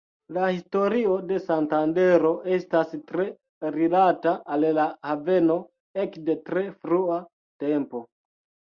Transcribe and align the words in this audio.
La 0.35 0.45
historio 0.53 1.17
de 1.31 1.37
Santandero 1.49 2.31
estas 2.57 2.97
tre 3.13 3.27
rilata 3.77 4.35
al 4.57 4.69
la 4.81 4.89
haveno 5.15 5.61
ekde 6.09 6.41
tre 6.53 6.69
frua 6.83 7.25
tempo. 7.67 8.07